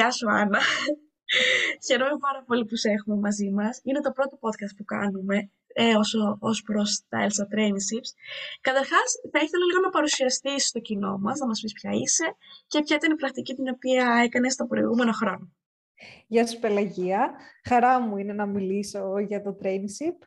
[0.00, 0.58] Γεια σου, Άννα.
[1.86, 3.80] Χαίρομαι πάρα πολύ που σε έχουμε μαζί μας.
[3.84, 8.10] Είναι το πρώτο podcast που κάνουμε ε, όσο, ως προς τα ELSA Traineeships.
[8.60, 12.82] Καταρχάς, θα ήθελα λίγο να παρουσιαστείς στο κοινό μας, να μας πεις ποια είσαι και
[12.82, 15.52] ποια ήταν η πρακτική την οποία έκανες το προηγούμενο χρόνο.
[16.26, 17.34] Γεια σου Πελαγία.
[17.68, 20.18] Χαρά μου είναι να μιλήσω για το traineeship.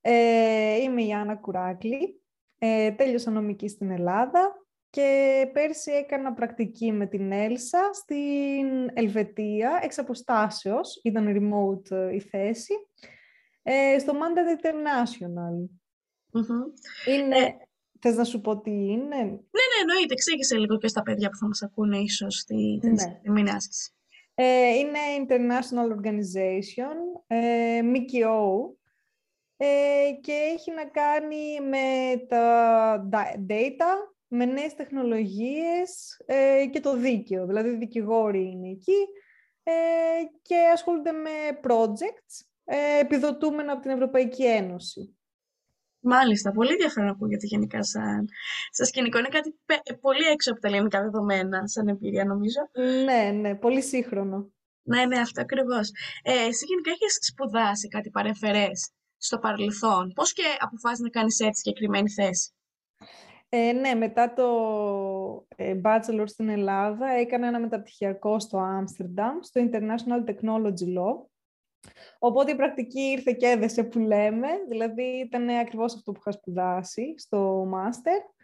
[0.00, 2.22] Ε, είμαι η Άννα Κουράκλη.
[2.58, 4.59] Ε, τέλειωσα νομική στην Ελλάδα
[4.90, 12.20] και πέρσι έκανα πρακτική με την Έλσα στην Ελβετία, εξ αποστάσεως, ήταν remote ε, η
[12.20, 12.74] θέση,
[13.62, 15.68] ε, στο Mandat International.
[17.06, 17.36] Είναι...
[17.36, 17.56] Ε,
[18.00, 20.12] θες να σου πω τι είναι; Ναι, ναι, εννοείται.
[20.12, 23.50] Εξήγησε λίγο και στα παιδιά που θα μας ακούνε ίσως στη, ναι.
[23.50, 23.92] άσκηση.
[24.34, 28.76] Ε, είναι International Organization, ε, ΜΚΟ,
[29.56, 29.66] ε,
[30.20, 33.08] και έχει να κάνει με τα
[33.48, 33.92] data,
[34.32, 37.46] με νέες τεχνολογίες ε, και το δίκαιο.
[37.46, 39.06] Δηλαδή, δικηγόροι είναι εκεί
[39.62, 39.72] ε,
[40.42, 41.30] και ασχολούνται με
[41.62, 45.14] projects ε, επιδοτούμενα από την Ευρωπαϊκή Ένωση.
[46.02, 48.28] Μάλιστα, πολύ ενδιαφέρον ακούγεται γενικά σαν,
[48.70, 49.18] σαν σκηνικό.
[49.18, 49.54] Είναι κάτι
[50.00, 52.60] πολύ έξω από τα ελληνικά δεδομένα, σαν εμπειρία νομίζω.
[53.04, 54.52] Ναι, ναι, πολύ σύγχρονο.
[54.82, 55.90] Ναι, ναι, αυτό ακριβώς.
[56.22, 58.68] Ε, εσύ γενικά έχεις σπουδάσει κάτι παρεμφερέ
[59.16, 60.12] στο παρελθόν.
[60.12, 62.52] Πώς και αποφάσισε να κάνεις έτσι συγκεκριμένη θέση;
[63.52, 70.30] Ε, ναι, μετά το ε, bachelor στην Ελλάδα έκανα ένα μεταπτυχιακό στο Άμστερνταμ, στο International
[70.30, 71.24] Technology Law.
[72.18, 77.14] Οπότε η πρακτική ήρθε και έδεσε που λέμε, δηλαδή ήταν ακριβώς αυτό που είχα σπουδάσει
[77.16, 78.34] στο Master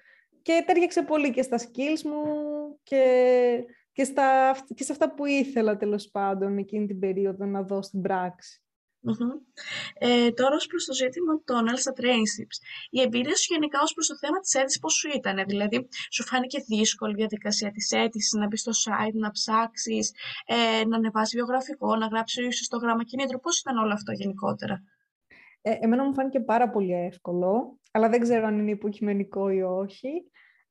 [0.43, 2.23] και τέριαξε πολύ και στα skills μου
[2.83, 7.83] και, και, στα, και σε αυτά που ήθελα τέλος πάντων εκείνη την περίοδο να δω
[7.83, 8.66] στην πράξη.
[9.99, 12.59] Ε, τώρα, ως προς το ζήτημα των ELSA Traineeships,
[12.91, 16.22] η εμπειρία σου γενικά ως προς το θέμα της αίτησης πώς σου ήταν, δηλαδή σου
[16.25, 20.12] φάνηκε δύσκολη η διαδικασία της αίτησης, να μπεις στο site, να ψάξεις,
[20.47, 24.83] ε, να ανεβάσεις βιογραφικό, να γράψεις ίσως το γράμμα κινήτρο, πώς ήταν όλο αυτό γενικότερα;
[25.62, 30.11] Ε, εμένα μου φάνηκε πάρα πολύ εύκολο, αλλά δεν ξέρω αν είναι υποκειμενικό ή όχι.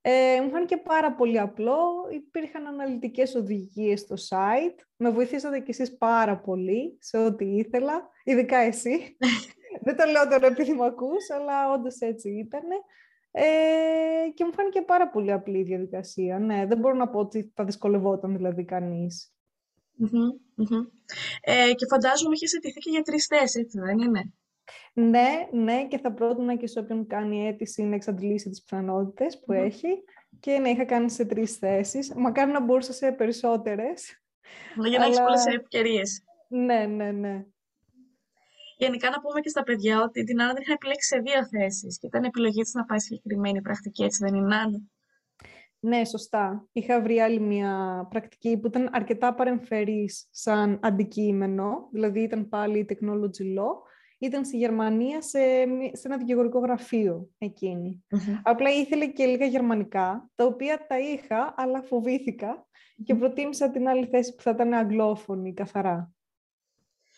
[0.07, 1.77] Ε, μου φάνηκε πάρα πολύ απλό.
[2.11, 4.79] Υπήρχαν αναλυτικές οδηγίες στο site.
[4.95, 9.17] Με βοηθήσατε κι εσείς πάρα πολύ σε ό,τι ήθελα, ειδικά εσύ.
[9.85, 12.61] Δεν το λέω τώρα επειδή με ακούς, αλλά όντως έτσι ήταν.
[13.31, 13.43] Ε,
[14.33, 16.39] και μου φάνηκε πάρα πολύ απλή η διαδικασία.
[16.39, 18.65] Ναι, δεν μπορώ να πω ότι θα δυσκολευόταν δηλαδή
[21.41, 24.21] Ε, και φαντάζομαι είχε αιτηθεί και για τρεις θέσεις, έτσι δεν είναι; Ναι,
[25.51, 30.03] ναι, και θα πρότεινα και σε όποιον κάνει αίτηση να εξαντλήσει τις πιθανότητες που έχει.
[30.39, 32.13] Και ναι, είχα κάνει σε τρεις θέσεις.
[32.15, 34.23] Μακάρι να μπορούσα σε περισσότερες.
[34.75, 35.05] Για να αλλά...
[35.05, 36.23] έχεις πολλές ευκαιρίες.
[36.47, 37.45] Ναι, ναι, ναι.
[38.77, 41.99] Γενικά να πούμε και στα παιδιά ότι την Άννα την είχα επιλέξει σε δύο θέσεις
[41.99, 44.81] και ήταν επιλογή της να πάει συγκεκριμένη πρακτική, έτσι δεν είναι Άννα;
[45.79, 46.67] Ναι, σωστά.
[46.71, 52.85] Είχα βρει άλλη μια πρακτική που ήταν αρκετά παρεμφερής σαν αντικείμενο, δηλαδή ήταν πάλι η
[52.89, 53.73] technology law,
[54.17, 55.39] ήταν στη Γερμανία σε,
[55.91, 57.29] σε ένα δικηγορικό γραφείο
[58.43, 62.67] Απλά ήθελε και λίγα γερμανικά, τα οποία τα είχα, αλλά φοβήθηκα
[63.03, 66.13] και προτίμησα την άλλη θέση που θα ήταν αγγλόφωνη, καθαρά.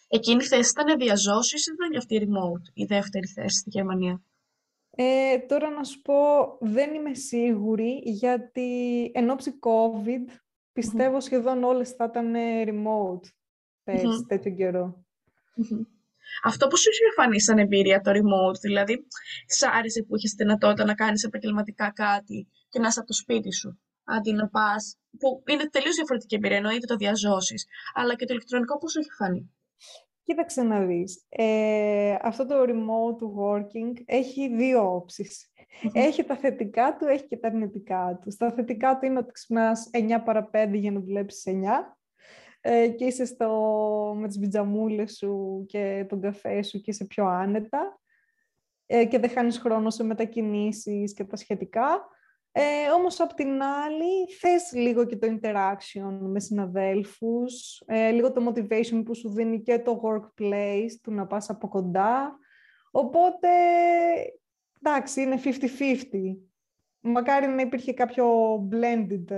[0.08, 3.70] Εκείνη η θέση ήταν διαζώσεις ή ήταν για αυτή η remote, η δεύτερη θέση στη
[3.70, 4.22] Γερμανία;
[4.90, 6.14] Ε, τώρα να σου πω,
[6.60, 10.32] δεν είμαι σίγουρη, γιατί εν ώψη COVID,
[10.74, 12.34] πιστεύω σχεδόν όλες θα ήταν
[12.68, 13.28] remote
[13.84, 15.06] πέρσι, τέτοιο καιρό.
[16.44, 19.08] Αυτό που σου είχε φανεί σαν εμπειρία το remote, δηλαδή,
[19.46, 23.54] σ' άρεσε που είχες δυνατότητα να κάνεις επαγγελματικά κάτι και να είσαι από το σπίτι
[23.54, 24.98] σου, αντί να πας.
[25.20, 29.10] που είναι τελείως διαφορετική εμπειρία, εννοείται το διαζώσεις, αλλά και το ηλεκτρονικό πώς σου είχε
[29.18, 29.52] φανεί;
[30.24, 31.26] Κοίταξε να δεις.
[31.30, 35.06] Ε, αυτό το remote working έχει δύο
[35.94, 38.32] Έχει τα θετικά του, έχει και τα αρνητικά του.
[38.32, 41.97] Στα θετικά του είναι ότι ξυπνάς 9 παρα 5 για να δουλέψεις 9
[42.70, 43.50] ε, και είσαι στο,
[44.18, 48.00] με τις πιτζαμούλες σου και τον καφέ σου και είσαι πιο άνετα
[48.86, 52.08] ε, και δεν χάνεις χρόνο σε μετακινήσεις και τα σχετικά.
[52.52, 52.62] Ε,
[52.96, 59.02] όμως, απ' την άλλη, θες λίγο και το interaction με συναδέλφους, ε, λίγο το motivation
[59.06, 62.38] που σου δίνει και το workplace, του να πας από κοντά.
[62.92, 63.50] Οπότε,
[64.82, 66.38] εντάξει, είναι 50-50.
[67.00, 68.28] Μακάρι να υπήρχε κάποιο
[68.72, 69.36] blended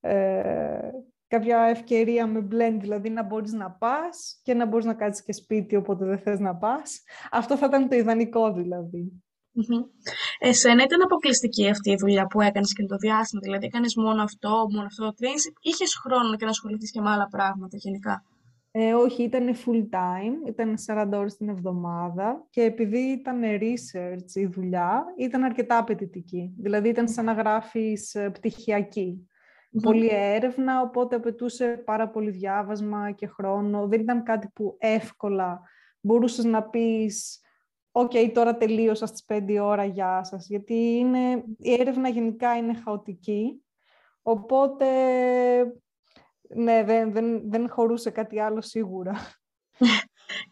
[0.00, 0.90] ε,
[1.32, 5.32] κάποια ευκαιρία με blend, δηλαδή να μπορείς να πας και να μπορείς να κάτσεις και
[5.32, 7.02] σπίτι όποτε δεν θες να πας.
[7.30, 9.22] Αυτό θα ήταν το ιδανικό δηλαδή.
[9.56, 9.82] Mm-hmm.
[10.38, 14.66] Εσένα ήταν αποκλειστική αυτή η δουλειά που έκανες και το διάστημα, δηλαδή έκανες μόνο αυτό,
[14.70, 18.24] μόνο αυτό το training, είχες χρόνο και να ασχοληθείς και με άλλα πράγματα γενικά;
[18.70, 24.46] Ε, όχι, ήταν full time, ήταν 40 ώρες την εβδομάδα και επειδή ήταν research η
[24.46, 26.54] δουλειά, ήταν αρκετά απαιτητική.
[26.58, 28.30] Δηλαδή ήταν σαν να γράφεις ε,
[29.72, 29.98] πτυχιακή.
[29.98, 33.86] Πολύ έρευνα, οπότε απαιτούσε πάρα πολύ διάβασμα και χρόνο.
[33.86, 35.60] Δεν ήταν κάτι που εύκολα
[36.00, 37.40] μπορούσες να πεις
[37.90, 40.46] «OK, τώρα τελείωσα στις 5 ώρα, γεια σας».
[40.46, 43.64] Γιατί είναι, η έρευνα γενικά είναι χαοτική,
[44.22, 44.86] οπότε
[46.54, 49.12] ναι, δεν, δεν, δεν χωρούσε κάτι άλλο σίγουρα.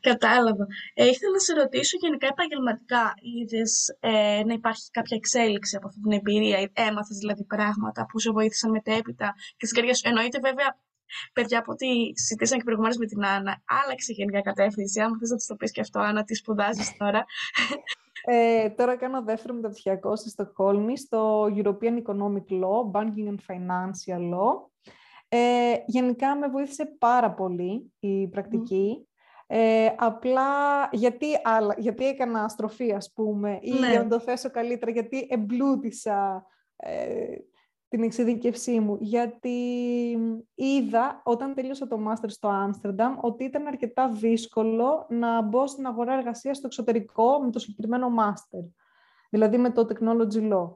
[0.00, 0.66] Κατάλαβα.
[0.94, 3.14] Ε, ήθελα να σε ρωτήσω γενικά επαγγελματικά.
[3.20, 8.30] Είδες ε, να υπάρχει κάποια εξέλιξη από αυτή την εμπειρία, έμαθες δηλαδή πράγματα που σε
[8.30, 10.08] βοήθησαν μετέπειτα; Και στην καρδιά σου.
[10.08, 10.78] Εννοείται βέβαια,
[11.32, 15.00] παιδιά, από ό,τι συζητήσαμε και προηγουμένως με την Άννα, άλλαξε γενικά κατεύθυνση.
[15.00, 17.24] Αν θες να της το πεις και αυτό, Άννα, τι σπουδάζεις τώρα.
[18.24, 24.70] Ε, τώρα κάνω δεύτερο μεταπτυχιακό στη Στοκχόλμη στο European Economic Law, Banking and Financial Law.
[25.28, 29.08] Ε, γενικά με βοήθησε πάρα πολύ η πρακτική.
[29.52, 33.90] Ε, απλά γιατί, άλλα, γιατί έκανα αστροφή, ας πούμε, ή ναι.
[33.90, 37.34] για να το θέσω καλύτερα, γιατί εμπλούτησα ε,
[37.88, 38.96] την εξειδικευσή μου.
[39.00, 39.58] Γιατί
[40.54, 46.12] είδα, όταν τελείωσα το μάστερ στο Άμστερνταμ, ότι ήταν αρκετά δύσκολο να μπω στην αγορά
[46.12, 48.62] εργασίας στο εξωτερικό με το συγκεκριμένο μάστερ
[49.30, 50.70] δηλαδή με το technology law.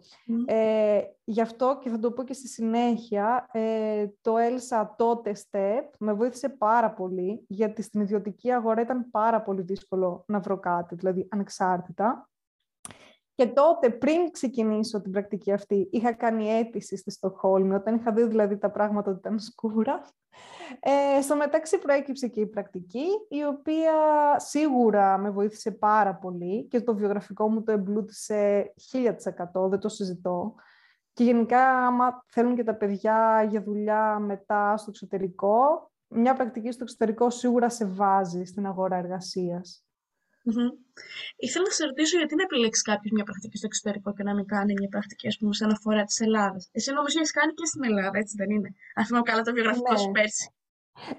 [0.47, 5.83] Ε, γι' αυτό και θα το πω και στη συνέχεια, ε, το ELSA τότε STEP
[5.99, 10.95] με βοήθησε πάρα πολύ, γιατί στην ιδιωτική αγορά ήταν πάρα πολύ δύσκολο να βρω κάτι,
[10.95, 12.29] δηλαδή ανεξάρτητα.
[13.35, 18.23] Και τότε, πριν ξεκινήσω την πρακτική αυτή, είχα κάνει αίτηση στη Στοχόλμη, όταν είχα δει
[18.23, 20.01] δηλαδή τα πράγματα ότι ήταν σκούρα.
[20.81, 23.93] Ε, στο μεταξύ προέκυψε και η πρακτική, η οποία
[24.37, 30.55] σίγουρα με βοήθησε πάρα πολύ και το βιογραφικό μου το εμπλούτησε 1000%, δεν το συζητώ.
[31.13, 36.83] Και γενικά, άμα θέλουν και τα παιδιά για δουλειά μετά στο εξωτερικό, μια πρακτική στο
[36.83, 39.85] εξωτερικό σίγουρα σε βάζει στην αγορά εργασίας.
[40.47, 40.71] Mm-hmm.
[41.37, 44.47] Ήθελα να σε ρωτήσω γιατί να επιλέξεις κάποιος μια πρακτική στο εξωτερικό και να μην
[44.47, 46.57] κάνει μια πρακτική, ας πούμε, σε αναφορά τη Ελλάδα.
[46.73, 49.93] Εσύ νομίζω έχεις κάνει και στην Ελλάδα, έτσι δεν είναι; Αν θυμάμαι καλά το βιογραφικό
[49.93, 49.99] ναι.
[49.99, 50.55] σου πέρσι.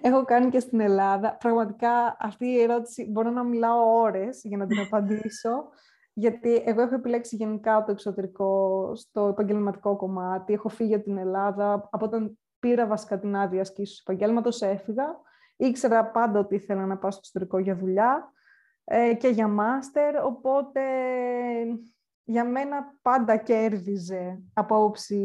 [0.02, 1.38] Έχω κάνει και στην Ελλάδα.
[1.40, 5.70] Πραγματικά αυτή η ερώτηση μπορώ να μιλάω ώρες για να την απαντήσω.
[6.14, 10.54] γιατί εγώ έχω επιλέξει γενικά το εξωτερικό στο επαγγελματικό κομμάτι.
[10.54, 11.90] Έχω φύγει από την Ελλάδα.
[11.92, 15.06] Από όταν πήρα βασικά την άδεια ασκήσεω επαγγέλματος, έφυγα.
[15.56, 18.34] Ήξερα πάντα ότι ήθελα να πάω στο εξωτερικό για δουλειά.
[18.88, 20.82] Ε, και για μάστερ, οπότε
[22.24, 25.24] για μένα πάντα κέρδιζε από όψη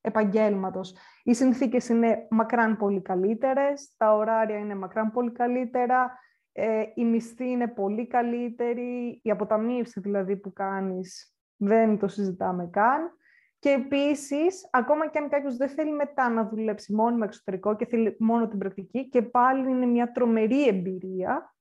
[0.00, 0.94] επαγγέλματος.
[1.22, 6.18] Οι συνθήκες είναι μακράν πολύ καλύτερες, τα ωράρια είναι μακράν πολύ καλύτερα,
[6.52, 13.14] ε, η μισθή είναι πολύ καλύτερη, η αποταμίευση δηλαδή που κάνεις δεν το συζητάμε καν.
[13.58, 18.16] Και επίσης, ακόμα και αν κάποιος δεν θέλει μετά να δουλέψει μόνιμα εξωτερικό και θέλει
[18.18, 21.54] μόνο την πρακτική, και πάλι είναι μια τρομερή εμπειρία,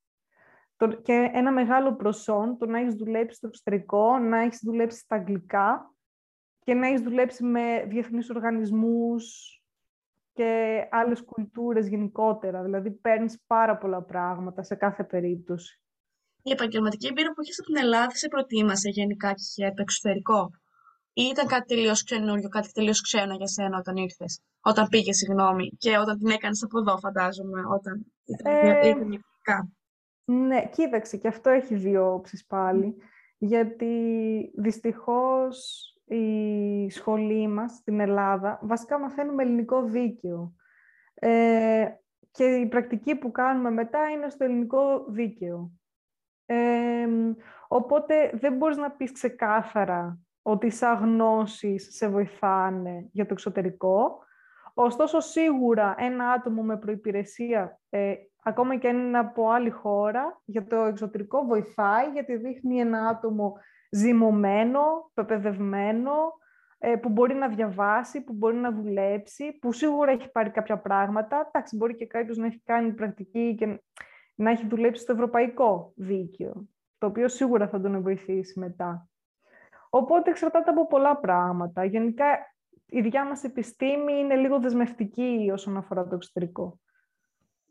[0.88, 5.94] και ένα μεγάλο προσόν το να έχεις δουλέψει στο εξωτερικό, να έχεις δουλέψει στα αγγλικά
[6.60, 9.54] και να έχεις δουλέψει με διεθνείς οργανισμούς
[10.34, 12.64] και άλλες κουλτούρες γενικότερα.
[12.64, 15.81] Δηλαδή, παίρνεις πάρα πολλά πράγματα σε κάθε περίπτωση.
[16.42, 20.50] Η επαγγελματική εμπειρία που έχεις από την Ελλάδα σε προτίμασε γενικά και για το εξωτερικό;
[21.14, 25.70] Ή ήταν κάτι τελείως καινούριο, κάτι τελείως ξένο για σένα όταν ήρθες, όταν πήγες, συγγνώμη,
[25.78, 28.94] και όταν την έκανες από εδώ, φαντάζομαι, όταν ήταν ε...
[30.31, 32.95] Ναι, κοίταξε, και αυτό έχει δύο όψεις πάλι,
[33.38, 33.93] γιατί
[34.55, 40.53] δυστυχώς η σχολή μας στην Ελλάδα, βασικά μαθαίνουμε ελληνικό δίκαιο.
[41.13, 41.88] Ε,
[42.31, 45.71] και η πρακτική που κάνουμε μετά είναι στο ελληνικό δίκαιο.
[46.45, 47.07] Ε,
[47.67, 54.19] οπότε δεν μπορείς να πεις ξεκάθαρα ότι σαν γνώσεις σε βοηθάνε για το εξωτερικό.
[54.74, 60.65] Ωστόσο, σίγουρα ένα άτομο με προϋπηρεσία ε, ακόμα και αν είναι από άλλη χώρα, για
[60.65, 63.53] το εξωτερικό βοηθάει, γιατί δείχνει ένα άτομο
[63.91, 66.13] ζυμωμένο, πεπαιδευμένο,
[66.77, 71.46] ε, που μπορεί να διαβάσει, που μπορεί να δουλέψει, που σίγουρα έχει πάρει κάποια πράγματα.
[71.48, 73.81] Εντάξει, μπορεί και κάποιος να έχει κάνει πρακτική και
[74.36, 76.67] να έχει δουλέψει στο ευρωπαϊκό δίκαιο,
[76.98, 79.10] το οποίο σίγουρα θα τον βοηθήσει μετά.
[79.89, 81.86] Οπότε εξαρτάται από πολλά πράγματα.
[81.86, 82.25] Γενικά,
[82.86, 86.79] η δικιά μας επιστήμη είναι λίγο δεσμευτική όσον αφορά το εξωτερικό.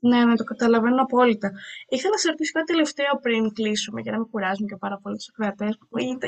[0.00, 1.50] Ναι, ναι, το καταλαβαίνω απόλυτα.
[1.88, 5.16] Ήθελα να σε ρωτήσω κάτι τελευταίο πριν κλείσουμε, για να μην κουράζουμε και πάρα πολύ
[5.16, 5.78] τους ακροατές.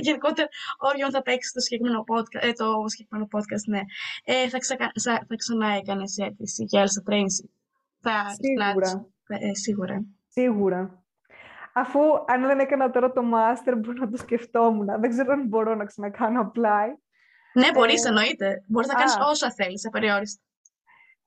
[0.01, 0.49] Γενικότερα,
[0.79, 3.81] όριον θα παίξεις το συγκεκριμένο podcast, ε, το συγκεκριμένο podcast, ναι.
[4.25, 4.93] Ε, θα, ξακα...
[5.03, 7.51] θα ξανά έκανες αίτηση για Elsa Trainship.
[8.01, 9.07] Θα σίγουρα.
[9.27, 10.05] Ε, σίγουρα.
[10.29, 11.05] Σίγουρα.
[11.73, 14.87] Αφού αν δεν έκανα τώρα το master, μπορώ να το σκεφτόμουν.
[15.01, 16.89] Δεν ξέρω αν μπορώ να ξανακάνω apply.
[17.53, 18.09] Ναι, μπορείς, ε...
[18.09, 18.65] εννοείται.
[18.67, 20.43] Μπορείς να κάνεις όσα θέλεις, απεριόριστα.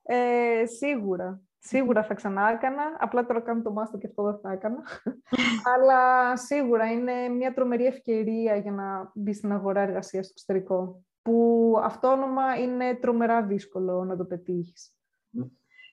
[0.02, 1.40] Ε, σίγουρα.
[1.66, 4.82] Σίγουρα θα ξανά έκανα, απλά τώρα κάνω το μάστερ και αυτό δεν θα έκανα.
[5.74, 11.04] Αλλά σίγουρα είναι μια τρομερή ευκαιρία για να μπει στην αγορά εργασίας στο εξωτερικό.
[11.22, 14.92] που αυτόνομα είναι τρομερά δύσκολο να το πετύχεις.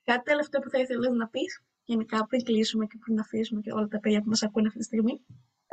[0.03, 3.87] Κάτι τελευταίο που θα ήθελες να πεις, γενικά πριν κλείσουμε και πριν αφήσουμε και όλα
[3.87, 5.25] τα παιδιά που μας ακούνε αυτή τη στιγμή;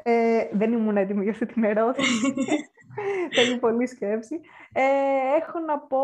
[0.03, 2.35] Ε, δεν ήμουν έτοιμη για αυτή την ερώτηση.
[3.35, 4.41] Θέλει πολύ σκέψη.
[4.73, 4.83] Ε,
[5.41, 6.01] έχω να πω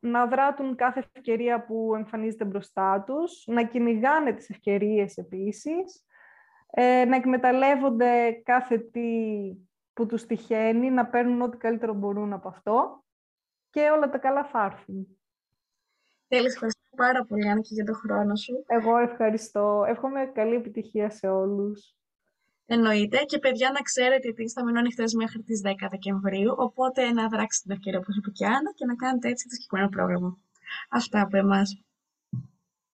[0.00, 6.04] να δράτουν κάθε ευκαιρία που εμφανίζεται μπροστά τους, να κυνηγάνε τις ευκαιρίες επίσης,
[6.70, 9.10] ε, να εκμεταλλεύονται κάθε τι
[9.92, 13.04] που τους τυχαίνει, να παίρνουν ό,τι καλύτερο μπορούν από αυτό
[13.70, 15.18] και όλα τα καλά θα έρθουν.
[16.28, 18.64] Τέλει, ευχαριστώ πάρα πολύ, Άννα, για τον χρόνο σου.
[18.66, 19.84] Εγώ ευχαριστώ.
[19.88, 21.96] Εύχομαι καλή επιτυχία σε όλους.
[22.66, 23.18] Εννοείται.
[23.24, 26.54] Και παιδιά, να ξέρετε ότι θα μείνω ανοιχτές μέχρι τις 10 Δεκεμβρίου.
[26.56, 29.54] Οπότε να δράξετε την ευκαιρία, όπως είπε και η Άννα, και να κάνετε έτσι το
[29.54, 30.38] συγκεκριμένο πρόγραμμα.
[30.90, 31.82] Αυτά από εμάς.